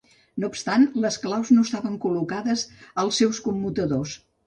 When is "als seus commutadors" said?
3.07-4.21